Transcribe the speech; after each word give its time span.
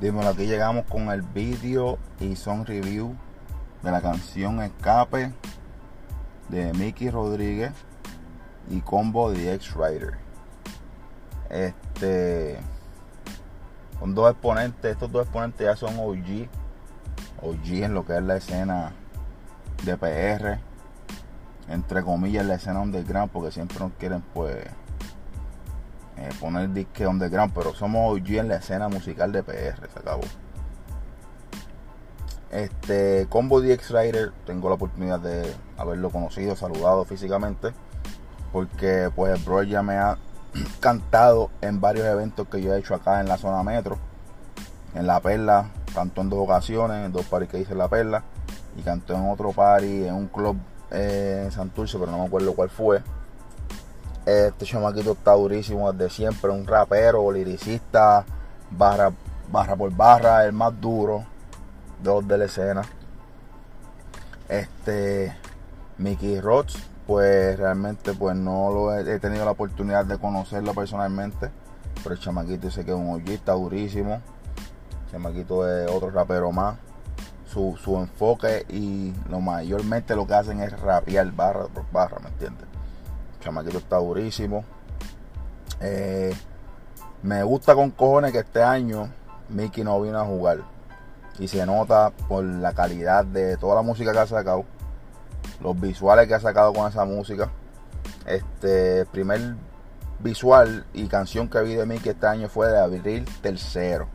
Dímelo, 0.00 0.30
aquí 0.30 0.46
llegamos 0.46 0.86
con 0.86 1.10
el 1.10 1.20
vídeo 1.20 1.98
y 2.20 2.34
son 2.34 2.64
review 2.64 3.14
de 3.82 3.90
la 3.90 4.00
canción 4.00 4.62
Escape 4.62 5.30
de 6.48 6.72
Mickey 6.72 7.10
Rodríguez 7.10 7.72
y 8.70 8.80
combo 8.80 9.30
de 9.30 9.52
X 9.52 9.74
Rider. 9.74 10.14
Este 11.50 12.58
con 13.98 14.14
dos 14.14 14.30
exponentes, 14.30 14.92
estos 14.92 15.12
dos 15.12 15.24
exponentes 15.24 15.66
ya 15.66 15.76
son 15.76 15.98
OG, 15.98 16.48
OG 17.42 17.84
en 17.84 17.92
lo 17.92 18.06
que 18.06 18.16
es 18.16 18.22
la 18.22 18.38
escena 18.38 18.92
de 19.84 19.98
PR, 19.98 20.60
entre 21.68 22.02
comillas 22.02 22.46
la 22.46 22.54
escena 22.54 22.80
underground, 22.80 23.30
porque 23.30 23.52
siempre 23.52 23.78
nos 23.80 23.92
quieren 23.98 24.24
pues 24.32 24.64
eh, 26.20 26.28
poner 26.38 26.70
disque 26.70 27.06
underground, 27.06 27.52
pero 27.54 27.74
somos 27.74 28.14
OG 28.14 28.28
en 28.32 28.48
la 28.48 28.56
escena 28.56 28.88
musical 28.88 29.32
de 29.32 29.42
PR, 29.42 29.88
se 29.90 29.98
acabó. 29.98 30.20
Este 32.50 33.26
Combo 33.30 33.62
DX 33.62 33.90
Rider, 33.90 34.32
tengo 34.44 34.68
la 34.68 34.74
oportunidad 34.74 35.18
de 35.20 35.50
haberlo 35.78 36.10
conocido, 36.10 36.56
saludado 36.56 37.06
físicamente, 37.06 37.72
porque 38.52 39.10
pues 39.16 39.38
el 39.38 39.42
bro 39.42 39.62
ya 39.62 39.82
me 39.82 39.94
ha 39.94 40.18
cantado 40.80 41.50
en 41.62 41.80
varios 41.80 42.06
eventos 42.06 42.46
que 42.48 42.60
yo 42.60 42.74
he 42.74 42.78
hecho 42.78 42.94
acá 42.94 43.20
en 43.20 43.28
la 43.28 43.38
zona 43.38 43.62
metro, 43.62 43.96
en 44.94 45.06
La 45.06 45.20
Perla, 45.20 45.70
cantó 45.94 46.20
en 46.20 46.28
dos 46.28 46.40
ocasiones, 46.40 47.06
en 47.06 47.12
dos 47.12 47.24
paris 47.26 47.48
que 47.48 47.60
hice 47.60 47.72
en 47.72 47.78
La 47.78 47.88
Perla, 47.88 48.24
y 48.76 48.82
cantó 48.82 49.14
en 49.14 49.26
otro 49.30 49.52
party, 49.52 50.04
en 50.04 50.14
un 50.14 50.26
club 50.26 50.58
eh, 50.90 51.44
en 51.46 51.50
Santurce, 51.50 51.98
pero 51.98 52.10
no 52.10 52.18
me 52.18 52.26
acuerdo 52.26 52.54
cuál 52.54 52.68
fue 52.68 53.02
este 54.26 54.66
chamaquito 54.66 55.12
está 55.12 55.32
durísimo 55.32 55.92
desde 55.92 56.10
siempre, 56.10 56.50
un 56.50 56.66
rapero, 56.66 57.30
liricista, 57.32 58.24
barra, 58.70 59.12
barra 59.50 59.76
por 59.76 59.94
barra, 59.94 60.44
el 60.44 60.52
más 60.52 60.78
duro 60.80 61.24
de 62.02 62.10
los 62.10 62.28
de 62.28 62.38
la 62.38 62.44
escena. 62.44 62.82
Este 64.48 65.34
Mickey 65.98 66.40
Roth, 66.40 66.72
pues 67.06 67.58
realmente 67.58 68.14
pues 68.14 68.36
no 68.36 68.70
lo 68.70 68.94
he, 68.96 69.18
tenido 69.20 69.44
la 69.44 69.52
oportunidad 69.52 70.04
de 70.04 70.18
conocerlo 70.18 70.74
personalmente, 70.74 71.50
pero 72.02 72.14
el 72.14 72.20
chamaquito 72.20 72.66
dice 72.66 72.84
que 72.84 72.90
es 72.90 72.96
un 72.96 73.22
está 73.26 73.52
durísimo. 73.52 74.20
El 75.06 75.12
chamaquito 75.12 75.68
es 75.68 75.90
otro 75.90 76.10
rapero 76.10 76.52
más. 76.52 76.76
Su, 77.46 77.76
su 77.82 77.96
enfoque 77.98 78.64
y 78.68 79.12
lo 79.28 79.40
mayormente 79.40 80.14
lo 80.14 80.24
que 80.24 80.34
hacen 80.34 80.60
es 80.60 80.78
rapear 80.80 81.32
barra 81.32 81.66
por 81.66 81.84
barra, 81.90 82.20
¿me 82.20 82.28
entiendes? 82.28 82.69
Chamaquito 83.40 83.78
está 83.78 83.96
durísimo. 83.96 84.64
Eh, 85.80 86.34
me 87.22 87.42
gusta 87.42 87.74
con 87.74 87.90
cojones 87.90 88.32
que 88.32 88.38
este 88.38 88.62
año 88.62 89.10
Mickey 89.48 89.84
no 89.84 90.00
vino 90.00 90.18
a 90.18 90.24
jugar. 90.24 90.58
Y 91.38 91.48
se 91.48 91.64
nota 91.64 92.12
por 92.28 92.44
la 92.44 92.72
calidad 92.72 93.24
de 93.24 93.56
toda 93.56 93.76
la 93.76 93.82
música 93.82 94.12
que 94.12 94.18
ha 94.18 94.26
sacado. 94.26 94.64
Los 95.60 95.78
visuales 95.78 96.28
que 96.28 96.34
ha 96.34 96.40
sacado 96.40 96.72
con 96.72 96.88
esa 96.88 97.04
música. 97.04 97.50
Este 98.26 99.06
primer 99.06 99.56
visual 100.18 100.84
y 100.92 101.06
canción 101.06 101.48
que 101.48 101.60
vi 101.62 101.74
de 101.74 101.86
Mickey 101.86 102.12
este 102.12 102.26
año 102.26 102.48
fue 102.48 102.68
de 102.68 102.78
abril 102.78 103.24
tercero. 103.42 104.06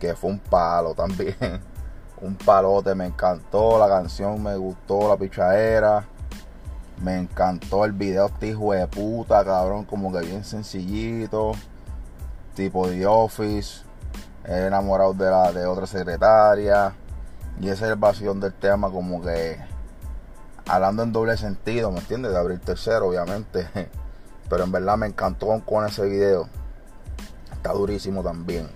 Que 0.00 0.14
fue 0.14 0.30
un 0.30 0.38
palo 0.38 0.94
también. 0.94 1.36
un 2.20 2.34
palote. 2.36 2.94
Me 2.94 3.06
encantó 3.06 3.78
la 3.78 3.88
canción. 3.88 4.42
Me 4.42 4.56
gustó 4.56 5.08
la 5.08 5.16
pichadera. 5.16 6.04
Me 7.02 7.18
encantó 7.18 7.84
el 7.84 7.92
video 7.92 8.26
este 8.26 8.48
hijo 8.48 8.72
de 8.72 8.86
puta, 8.86 9.44
cabrón, 9.44 9.84
como 9.84 10.12
que 10.12 10.20
bien 10.20 10.44
sencillito. 10.44 11.52
Tipo 12.54 12.88
de 12.88 13.04
Office. 13.06 13.82
enamorado 14.44 15.12
de 15.12 15.28
la 15.28 15.52
de 15.52 15.66
otra 15.66 15.86
secretaria. 15.86 16.94
Y 17.60 17.68
esa 17.68 17.86
es 17.86 17.92
el 17.92 17.98
vacío 17.98 18.34
del 18.34 18.52
tema, 18.54 18.88
como 18.90 19.20
que 19.20 19.58
hablando 20.66 21.02
en 21.02 21.12
doble 21.12 21.36
sentido, 21.36 21.90
¿me 21.90 21.98
entiendes? 21.98 22.32
De 22.32 22.38
abrir 22.38 22.60
tercero, 22.60 23.08
obviamente. 23.08 23.66
Pero 24.48 24.64
en 24.64 24.70
verdad 24.72 24.96
me 24.96 25.06
encantó 25.06 25.60
con 25.66 25.84
ese 25.84 26.06
video. 26.06 26.48
Está 27.52 27.72
durísimo 27.72 28.22
también. 28.22 28.68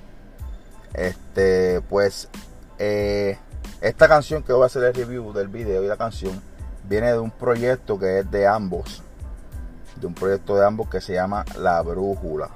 Este, 0.95 1.81
pues, 1.83 2.29
eh, 2.79 3.39
esta 3.81 4.09
canción 4.09 4.43
que 4.43 4.53
voy 4.53 4.65
a 4.65 4.67
hacer 4.67 4.83
el 4.83 4.95
review 4.95 5.33
del 5.33 5.49
video 5.49 5.85
y 5.85 5.87
la 5.87 5.97
canción 5.97 6.41
viene 6.89 7.13
de 7.13 7.19
un 7.19 7.31
proyecto 7.31 7.99
que 7.99 8.21
es 8.21 8.31
de 8.31 8.47
ambos. 8.47 9.03
De 9.97 10.07
un 10.07 10.15
proyecto 10.15 10.57
de 10.57 10.67
ambos 10.67 10.89
que 10.89 11.01
se 11.01 11.15
llama 11.15 11.45
La 11.59 11.81
Brújula. 11.83 12.51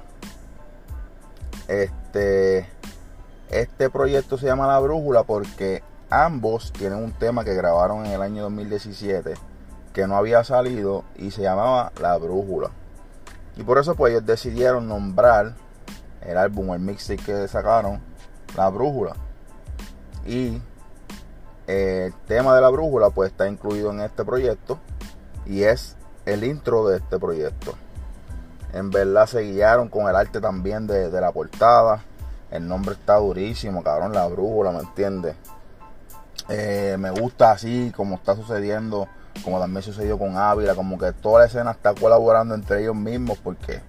Este, 1.67 2.67
este 3.49 3.89
proyecto 3.89 4.37
se 4.37 4.45
llama 4.45 4.67
La 4.67 4.79
Brújula 4.79 5.23
porque 5.23 5.83
ambos 6.09 6.71
tienen 6.73 6.99
un 6.99 7.13
tema 7.13 7.43
que 7.43 7.53
grabaron 7.53 8.05
en 8.05 8.11
el 8.11 8.21
año 8.21 8.43
2017 8.43 9.33
que 9.93 10.07
no 10.07 10.15
había 10.15 10.43
salido 10.43 11.03
y 11.15 11.31
se 11.31 11.41
llamaba 11.41 11.91
La 11.99 12.17
Brújula. 12.17 12.71
Y 13.57 13.63
por 13.63 13.77
eso 13.77 13.95
pues 13.95 14.11
ellos 14.11 14.25
decidieron 14.25 14.87
nombrar 14.87 15.55
el 16.21 16.37
álbum, 16.37 16.73
el 16.73 16.79
mixtape 16.79 17.23
que 17.23 17.47
sacaron, 17.47 17.99
La 18.55 18.69
Brújula. 18.69 19.15
Y 20.25 20.61
el 21.71 22.13
tema 22.27 22.55
de 22.55 22.61
la 22.61 22.69
brújula 22.69 23.09
pues 23.11 23.31
está 23.31 23.47
incluido 23.47 23.91
en 23.91 24.01
este 24.01 24.25
proyecto 24.25 24.79
y 25.45 25.63
es 25.63 25.95
el 26.25 26.43
intro 26.43 26.87
de 26.87 26.97
este 26.97 27.17
proyecto. 27.17 27.75
En 28.73 28.89
verdad 28.89 29.25
se 29.25 29.41
guiaron 29.41 29.89
con 29.89 30.07
el 30.09 30.15
arte 30.15 30.39
también 30.39 30.87
de, 30.87 31.09
la 31.09 31.31
portada. 31.31 32.03
El 32.49 32.67
nombre 32.67 32.93
está 32.93 33.15
durísimo, 33.15 33.83
cabrón, 33.83 34.13
la 34.13 34.27
brújula, 34.27 34.71
¿me 34.71 34.79
entiendes? 34.79 35.35
Eh, 36.49 36.97
me 36.99 37.11
gusta 37.11 37.51
así 37.51 37.91
como 37.95 38.15
está 38.15 38.35
sucediendo, 38.35 39.07
como 39.43 39.59
también 39.59 39.83
sucedió 39.83 40.17
con 40.17 40.37
Ávila, 40.37 40.75
como 40.75 40.97
que 40.97 41.13
toda 41.13 41.41
la 41.41 41.45
escena 41.45 41.71
está 41.71 41.93
colaborando 41.93 42.55
entre 42.55 42.81
ellos 42.81 42.95
mismos 42.95 43.37
porque, 43.37 43.81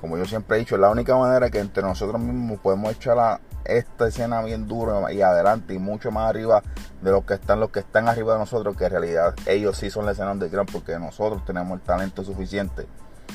como 0.00 0.18
yo 0.18 0.24
siempre 0.24 0.56
he 0.56 0.60
dicho, 0.60 0.74
es 0.74 0.80
la 0.80 0.90
única 0.90 1.16
manera 1.16 1.50
que 1.50 1.60
entre 1.60 1.82
nosotros 1.82 2.20
mismos 2.20 2.58
podemos 2.60 2.92
echar 2.92 3.16
la, 3.16 3.40
esta 3.68 4.08
escena 4.08 4.42
bien 4.42 4.66
dura 4.66 5.12
y 5.12 5.22
adelante 5.22 5.74
y 5.74 5.78
mucho 5.78 6.10
más 6.10 6.28
arriba 6.28 6.62
de 7.02 7.12
los 7.12 7.24
que 7.24 7.34
están 7.34 7.60
los 7.60 7.70
que 7.70 7.80
están 7.80 8.08
arriba 8.08 8.32
de 8.32 8.40
nosotros 8.40 8.76
que 8.76 8.86
en 8.86 8.90
realidad 8.90 9.34
ellos 9.46 9.76
sí 9.76 9.90
son 9.90 10.06
la 10.06 10.12
escena 10.12 10.34
gran 10.34 10.66
porque 10.66 10.98
nosotros 10.98 11.44
tenemos 11.44 11.78
el 11.78 11.84
talento 11.84 12.24
suficiente. 12.24 12.86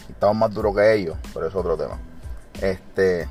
Y 0.09 0.11
estamos 0.11 0.35
más 0.35 0.53
duros 0.53 0.75
que 0.75 0.93
ellos 0.93 1.17
pero 1.33 1.47
es 1.47 1.55
otro 1.55 1.77
tema. 1.77 1.99
Este 2.59 3.29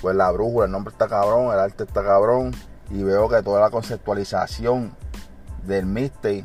pues 0.00 0.16
la 0.16 0.30
brújula 0.30 0.64
el 0.66 0.72
nombre 0.72 0.92
está 0.92 1.06
cabrón 1.06 1.52
el 1.52 1.60
arte 1.60 1.84
está 1.84 2.02
cabrón 2.02 2.52
y 2.90 3.02
veo 3.02 3.28
que 3.28 3.42
toda 3.42 3.60
la 3.60 3.70
conceptualización 3.70 4.96
del 5.64 5.84
mixtape 5.84 6.42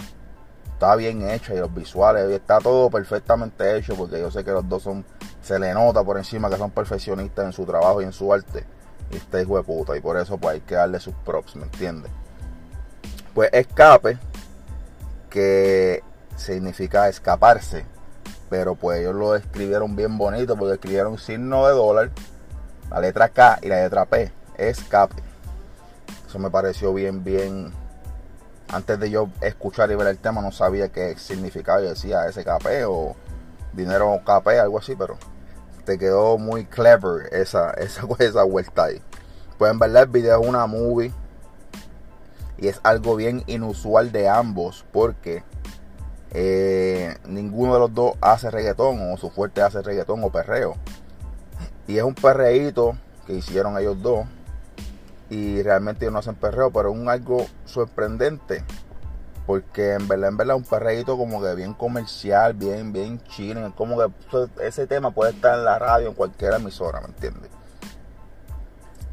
está 0.73 0.95
bien 0.97 1.27
hecha 1.29 1.53
y 1.53 1.59
los 1.59 1.73
visuales 1.73 2.29
está 2.29 2.59
todo 2.59 2.89
perfectamente 2.89 3.77
hecho 3.77 3.95
porque 3.95 4.19
yo 4.19 4.29
sé 4.29 4.43
que 4.43 4.51
los 4.51 4.67
dos 4.67 4.83
son 4.83 5.05
se 5.41 5.57
le 5.57 5.73
nota 5.73 6.03
por 6.03 6.17
encima 6.17 6.49
que 6.49 6.57
son 6.57 6.71
perfeccionistas 6.71 7.45
en 7.45 7.53
su 7.53 7.65
trabajo 7.65 8.01
y 8.01 8.05
en 8.05 8.11
su 8.11 8.33
arte 8.33 8.65
este 9.11 9.41
hijo 9.41 9.57
de 9.57 9.63
puta. 9.63 9.95
Y 9.95 10.01
por 10.01 10.17
eso 10.17 10.37
pues 10.37 10.55
hay 10.55 10.61
que 10.61 10.75
darle 10.75 10.99
sus 10.99 11.13
props, 11.25 11.55
¿me 11.55 11.63
entiendes? 11.63 12.11
Pues 13.33 13.49
escape, 13.53 14.17
que 15.29 16.03
significa 16.37 17.09
escaparse. 17.09 17.85
Pero 18.49 18.75
pues 18.75 18.99
ellos 18.99 19.15
lo 19.15 19.35
escribieron 19.35 19.95
bien 19.95 20.17
bonito 20.17 20.55
porque 20.55 20.75
escribieron 20.75 21.17
signo 21.17 21.67
de 21.67 21.73
dólar, 21.73 22.11
la 22.89 22.99
letra 22.99 23.29
K 23.29 23.59
y 23.61 23.67
la 23.67 23.83
letra 23.83 24.05
P. 24.05 24.31
Escape. 24.57 25.15
Eso 26.27 26.39
me 26.39 26.49
pareció 26.49 26.93
bien, 26.93 27.23
bien. 27.23 27.73
Antes 28.69 28.99
de 28.99 29.09
yo 29.09 29.29
escuchar 29.41 29.91
y 29.91 29.95
ver 29.95 30.07
el 30.07 30.17
tema 30.17 30.41
no 30.41 30.51
sabía 30.51 30.89
qué 30.89 31.17
significaba. 31.17 31.81
Yo 31.81 31.89
decía 31.89 32.31
SKP 32.31 32.85
o 32.87 33.15
dinero 33.73 34.19
KP, 34.23 34.47
algo 34.59 34.79
así, 34.79 34.95
pero 34.95 35.17
te 35.85 35.97
quedó 35.97 36.37
muy 36.37 36.65
clever 36.65 37.33
esa, 37.33 37.71
esa, 37.71 38.01
esa 38.19 38.43
vuelta 38.43 38.85
ahí. 38.85 39.01
Pueden 39.57 39.79
verla 39.79 40.01
el 40.01 40.07
video 40.07 40.41
es 40.41 40.47
una 40.47 40.65
movie. 40.67 41.13
Y 42.57 42.67
es 42.67 42.79
algo 42.83 43.15
bien 43.15 43.43
inusual 43.47 44.11
de 44.11 44.27
ambos. 44.27 44.85
Porque 44.91 45.43
eh, 46.31 47.15
ninguno 47.25 47.73
de 47.73 47.79
los 47.79 47.93
dos 47.93 48.13
hace 48.21 48.51
reggaetón. 48.51 49.13
O 49.13 49.17
su 49.17 49.29
fuerte 49.29 49.61
hace 49.61 49.81
reggaetón 49.81 50.23
o 50.23 50.31
perreo. 50.31 50.75
Y 51.87 51.97
es 51.97 52.03
un 52.03 52.15
perreíto 52.15 52.97
que 53.25 53.33
hicieron 53.33 53.77
ellos 53.77 54.01
dos. 54.01 54.25
Y 55.29 55.61
realmente 55.63 56.05
ellos 56.05 56.13
no 56.13 56.19
hacen 56.19 56.35
perreo. 56.35 56.71
Pero 56.71 56.93
es 56.93 57.07
algo 57.07 57.45
sorprendente 57.65 58.63
porque 59.45 59.93
en 59.93 60.07
verdad, 60.07 60.29
en 60.29 60.37
verdad, 60.37 60.55
un 60.55 60.63
perreíto 60.63 61.17
como 61.17 61.41
que 61.41 61.53
bien 61.53 61.73
comercial, 61.73 62.53
bien, 62.53 62.91
bien 62.91 63.21
chile. 63.23 63.71
Como 63.75 63.97
que 63.97 64.11
ese 64.61 64.87
tema 64.87 65.11
puede 65.11 65.31
estar 65.31 65.57
en 65.57 65.65
la 65.65 65.77
radio, 65.77 66.09
en 66.09 66.15
cualquier 66.15 66.53
emisora, 66.53 67.01
¿me 67.01 67.07
entiendes? 67.07 67.51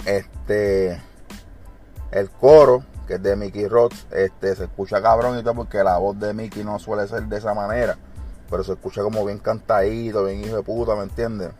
Este. 0.06 1.00
El 2.10 2.30
coro, 2.30 2.84
que 3.06 3.14
es 3.14 3.22
de 3.22 3.36
Mickey 3.36 3.66
Roth, 3.68 3.94
este, 4.10 4.54
se 4.54 4.64
escucha 4.64 5.00
cabrón 5.00 5.38
y 5.38 5.42
todo, 5.42 5.54
porque 5.54 5.82
la 5.82 5.96
voz 5.96 6.18
de 6.18 6.34
Mickey 6.34 6.62
no 6.62 6.78
suele 6.78 7.08
ser 7.08 7.22
de 7.24 7.38
esa 7.38 7.54
manera. 7.54 7.96
Pero 8.50 8.64
se 8.64 8.72
escucha 8.72 9.02
como 9.02 9.24
bien 9.24 9.38
cantadito, 9.38 10.24
bien 10.24 10.40
hijo 10.44 10.56
de 10.56 10.62
puta, 10.62 10.94
¿me 10.94 11.04
entiendes? 11.04 11.52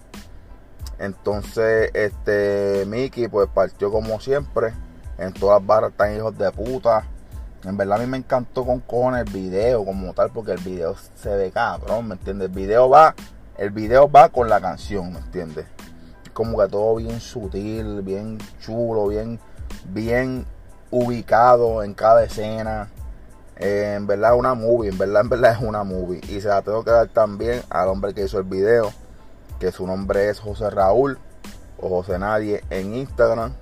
Entonces, 0.98 1.90
este, 1.94 2.84
Mickey, 2.86 3.28
pues 3.28 3.48
partió 3.52 3.90
como 3.90 4.20
siempre 4.20 4.72
En 5.18 5.32
todas 5.32 5.64
barras 5.64 5.90
están 5.90 6.14
hijos 6.14 6.36
de 6.36 6.50
puta. 6.52 7.04
En 7.64 7.76
verdad 7.76 7.98
a 7.98 8.00
mí 8.00 8.06
me 8.06 8.16
encantó 8.16 8.66
con 8.86 9.14
el 9.14 9.24
video 9.24 9.84
como 9.84 10.12
tal, 10.14 10.30
porque 10.30 10.52
el 10.52 10.60
video 10.60 10.96
se 11.14 11.28
ve 11.36 11.52
cabrón, 11.52 12.08
¿me 12.08 12.14
entiendes? 12.14 12.48
El 12.48 12.54
video 12.54 12.88
va, 12.88 13.14
el 13.56 13.70
video 13.70 14.10
va 14.10 14.28
con 14.30 14.48
la 14.48 14.60
canción, 14.60 15.12
¿me 15.12 15.20
entiendes? 15.20 15.66
Como 16.32 16.58
que 16.58 16.68
todo 16.68 16.96
bien 16.96 17.20
sutil, 17.20 18.02
bien 18.02 18.38
chulo, 18.60 19.06
bien, 19.06 19.38
bien 19.90 20.44
ubicado 20.90 21.84
en 21.84 21.94
cada 21.94 22.24
escena. 22.24 22.88
Eh, 23.56 23.94
en 23.96 24.08
verdad 24.08 24.32
es 24.32 24.38
una 24.38 24.54
movie, 24.54 24.90
en 24.90 24.98
verdad, 24.98 25.22
en 25.22 25.28
verdad 25.28 25.52
es 25.52 25.60
una 25.60 25.84
movie. 25.84 26.20
Y 26.28 26.40
se 26.40 26.48
la 26.48 26.62
tengo 26.62 26.82
que 26.82 26.90
dar 26.90 27.08
también 27.08 27.62
al 27.70 27.88
hombre 27.88 28.12
que 28.12 28.24
hizo 28.24 28.38
el 28.38 28.44
video, 28.44 28.92
que 29.60 29.70
su 29.70 29.86
nombre 29.86 30.30
es 30.30 30.40
José 30.40 30.68
Raúl 30.68 31.18
o 31.78 31.88
José 31.88 32.18
Nadie 32.18 32.64
en 32.70 32.94
Instagram 32.94 33.54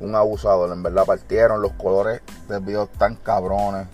un 0.00 0.14
abusador. 0.14 0.70
En 0.72 0.82
verdad 0.82 1.04
partieron 1.06 1.62
los 1.62 1.72
colores 1.72 2.20
del 2.48 2.60
video 2.60 2.84
están 2.84 3.16
cabrones. 3.16 3.86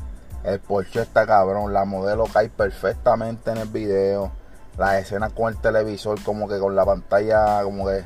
El 0.44 0.58
Porsche 0.60 1.02
está 1.02 1.26
cabrón. 1.26 1.72
La 1.72 1.84
modelo 1.84 2.24
cae 2.32 2.48
perfectamente 2.48 3.50
en 3.50 3.58
el 3.58 3.68
video. 3.68 4.32
Las 4.78 5.02
escenas 5.02 5.32
con 5.32 5.52
el 5.52 5.60
televisor, 5.60 6.22
como 6.22 6.48
que 6.48 6.58
con 6.58 6.74
la 6.74 6.84
pantalla, 6.84 7.62
como 7.62 7.86
que 7.86 8.04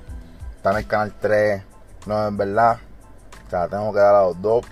está 0.56 0.72
en 0.72 0.76
el 0.78 0.86
canal 0.86 1.14
3. 1.20 1.62
No, 2.06 2.26
en 2.26 2.36
verdad. 2.36 2.78
O 3.46 3.50
sea, 3.50 3.68
tengo 3.68 3.92
que 3.92 4.00
dar 4.00 4.14
a 4.14 4.22
los 4.22 4.40
dos. 4.40 4.64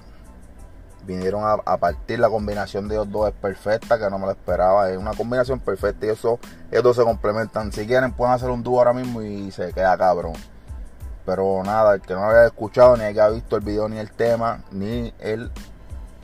Vinieron 1.04 1.42
a, 1.44 1.76
partir. 1.76 2.18
La 2.18 2.28
combinación 2.28 2.88
de 2.88 2.96
los 2.96 3.10
dos 3.10 3.28
es 3.28 3.34
perfecta, 3.34 3.98
que 3.98 4.08
no 4.10 4.18
me 4.18 4.26
lo 4.26 4.32
esperaba. 4.32 4.90
Es 4.90 4.96
una 4.96 5.12
combinación 5.12 5.60
perfecta 5.60 6.06
y 6.06 6.10
eso, 6.10 6.38
ellos 6.70 6.84
dos 6.84 6.96
se 6.96 7.02
complementan. 7.02 7.72
Si 7.72 7.86
quieren, 7.86 8.12
pueden 8.12 8.34
hacer 8.34 8.50
un 8.50 8.62
dúo 8.62 8.78
ahora 8.78 8.92
mismo 8.92 9.22
y 9.22 9.50
se 9.50 9.72
queda 9.72 9.96
cabrón. 9.96 10.34
Pero 11.24 11.62
nada, 11.64 11.94
el 11.94 12.00
que 12.00 12.14
no 12.14 12.24
haya 12.24 12.46
escuchado, 12.46 12.96
ni 12.96 13.04
haya 13.04 13.28
visto 13.28 13.56
el 13.56 13.62
video, 13.62 13.88
ni 13.88 13.98
el 13.98 14.10
tema, 14.10 14.64
ni 14.72 15.14
el, 15.20 15.50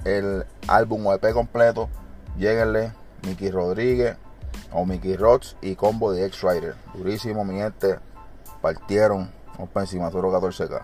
el 0.05 0.45
álbum 0.67 1.07
o 1.07 1.15
EP 1.15 1.33
completo, 1.33 1.89
lleguenle 2.37 2.93
Mickey 3.23 3.51
Rodríguez 3.51 4.17
o 4.73 4.85
Mickey 4.85 5.17
Rods 5.17 5.57
y 5.61 5.77
combo 5.77 6.13
de 6.13 6.27
X-Rider. 6.27 6.75
Durísimo, 6.95 7.45
mi 7.45 7.57
gente. 7.57 7.99
Partieron. 8.61 9.31
Vamos 9.53 9.71
para 9.71 9.85
encima, 9.85 10.11
14K. 10.11 10.83